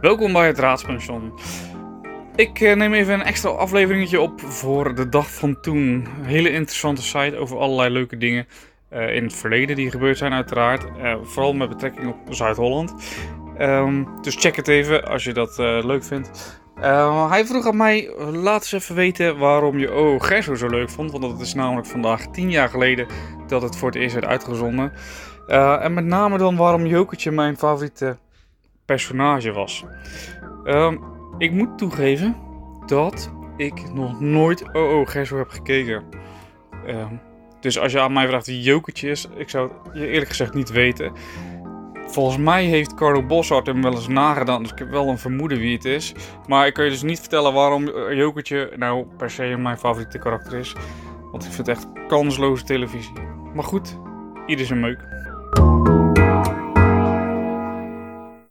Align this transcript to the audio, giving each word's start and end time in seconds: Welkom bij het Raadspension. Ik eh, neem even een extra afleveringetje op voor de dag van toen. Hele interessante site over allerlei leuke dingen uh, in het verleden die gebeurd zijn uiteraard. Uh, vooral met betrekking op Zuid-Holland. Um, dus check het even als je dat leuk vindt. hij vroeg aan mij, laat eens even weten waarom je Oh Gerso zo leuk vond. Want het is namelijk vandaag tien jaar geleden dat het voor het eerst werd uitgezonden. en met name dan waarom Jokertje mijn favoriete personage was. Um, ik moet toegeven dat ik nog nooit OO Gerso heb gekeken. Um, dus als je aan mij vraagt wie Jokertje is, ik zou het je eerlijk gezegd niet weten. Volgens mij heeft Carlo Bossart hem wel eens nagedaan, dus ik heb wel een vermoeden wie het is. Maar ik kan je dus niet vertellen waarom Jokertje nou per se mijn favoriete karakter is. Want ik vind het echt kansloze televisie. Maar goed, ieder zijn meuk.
Welkom 0.00 0.32
bij 0.32 0.46
het 0.46 0.58
Raadspension. 0.58 1.32
Ik 2.36 2.60
eh, 2.60 2.76
neem 2.76 2.94
even 2.94 3.14
een 3.14 3.22
extra 3.22 3.50
afleveringetje 3.50 4.20
op 4.20 4.40
voor 4.40 4.94
de 4.94 5.08
dag 5.08 5.34
van 5.34 5.60
toen. 5.60 6.06
Hele 6.22 6.50
interessante 6.50 7.02
site 7.02 7.36
over 7.36 7.58
allerlei 7.58 7.90
leuke 7.90 8.16
dingen 8.16 8.46
uh, 8.92 9.14
in 9.14 9.22
het 9.22 9.34
verleden 9.34 9.76
die 9.76 9.90
gebeurd 9.90 10.18
zijn 10.18 10.32
uiteraard. 10.32 10.86
Uh, 10.98 11.14
vooral 11.22 11.52
met 11.52 11.68
betrekking 11.68 12.08
op 12.08 12.34
Zuid-Holland. 12.34 12.94
Um, 13.60 14.08
dus 14.22 14.34
check 14.34 14.56
het 14.56 14.68
even 14.68 15.04
als 15.08 15.24
je 15.24 15.32
dat 15.32 15.58
leuk 15.58 16.04
vindt. 16.04 16.60
hij 17.28 17.46
vroeg 17.46 17.66
aan 17.66 17.76
mij, 17.76 18.10
laat 18.18 18.60
eens 18.60 18.72
even 18.72 18.94
weten 18.94 19.38
waarom 19.38 19.78
je 19.78 19.94
Oh 19.94 20.22
Gerso 20.22 20.54
zo 20.54 20.68
leuk 20.68 20.90
vond. 20.90 21.10
Want 21.10 21.24
het 21.24 21.40
is 21.40 21.54
namelijk 21.54 21.86
vandaag 21.86 22.26
tien 22.26 22.50
jaar 22.50 22.68
geleden 22.68 23.06
dat 23.46 23.62
het 23.62 23.76
voor 23.76 23.88
het 23.88 23.98
eerst 23.98 24.14
werd 24.14 24.26
uitgezonden. 24.26 24.92
en 25.80 25.94
met 25.94 26.04
name 26.04 26.38
dan 26.38 26.56
waarom 26.56 26.86
Jokertje 26.86 27.30
mijn 27.30 27.56
favoriete 27.56 28.16
personage 28.88 29.52
was. 29.52 29.84
Um, 30.64 31.00
ik 31.38 31.52
moet 31.52 31.78
toegeven 31.78 32.36
dat 32.86 33.32
ik 33.56 33.92
nog 33.92 34.20
nooit 34.20 34.74
OO 34.74 35.04
Gerso 35.04 35.36
heb 35.36 35.48
gekeken. 35.48 36.02
Um, 36.86 37.20
dus 37.60 37.78
als 37.78 37.92
je 37.92 38.00
aan 38.00 38.12
mij 38.12 38.26
vraagt 38.28 38.46
wie 38.46 38.62
Jokertje 38.62 39.10
is, 39.10 39.28
ik 39.36 39.48
zou 39.48 39.70
het 39.84 39.98
je 39.98 40.08
eerlijk 40.08 40.28
gezegd 40.28 40.54
niet 40.54 40.70
weten. 40.70 41.12
Volgens 42.06 42.36
mij 42.36 42.64
heeft 42.64 42.94
Carlo 42.94 43.26
Bossart 43.26 43.66
hem 43.66 43.82
wel 43.82 43.92
eens 43.92 44.08
nagedaan, 44.08 44.62
dus 44.62 44.72
ik 44.72 44.78
heb 44.78 44.90
wel 44.90 45.08
een 45.08 45.18
vermoeden 45.18 45.58
wie 45.58 45.74
het 45.74 45.84
is. 45.84 46.14
Maar 46.46 46.66
ik 46.66 46.74
kan 46.74 46.84
je 46.84 46.90
dus 46.90 47.02
niet 47.02 47.20
vertellen 47.20 47.52
waarom 47.52 48.12
Jokertje 48.14 48.72
nou 48.76 49.06
per 49.16 49.30
se 49.30 49.56
mijn 49.58 49.78
favoriete 49.78 50.18
karakter 50.18 50.58
is. 50.58 50.74
Want 51.30 51.44
ik 51.44 51.52
vind 51.52 51.66
het 51.66 51.76
echt 51.76 51.86
kansloze 52.06 52.64
televisie. 52.64 53.12
Maar 53.54 53.64
goed, 53.64 53.98
ieder 54.46 54.66
zijn 54.66 54.80
meuk. 54.80 55.00